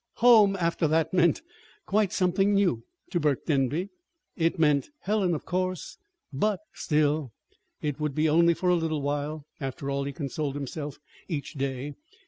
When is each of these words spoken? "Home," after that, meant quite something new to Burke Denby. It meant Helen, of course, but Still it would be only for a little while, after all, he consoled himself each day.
"Home," 0.15 0.55
after 0.55 0.87
that, 0.87 1.13
meant 1.13 1.43
quite 1.85 2.11
something 2.11 2.55
new 2.55 2.83
to 3.11 3.19
Burke 3.19 3.45
Denby. 3.45 3.89
It 4.35 4.57
meant 4.57 4.89
Helen, 5.01 5.35
of 5.35 5.45
course, 5.45 5.99
but 6.33 6.59
Still 6.73 7.33
it 7.83 7.99
would 7.99 8.15
be 8.15 8.27
only 8.27 8.55
for 8.55 8.69
a 8.69 8.75
little 8.75 9.03
while, 9.03 9.45
after 9.59 9.91
all, 9.91 10.05
he 10.05 10.11
consoled 10.11 10.55
himself 10.55 10.97
each 11.29 11.53
day. 11.53 11.93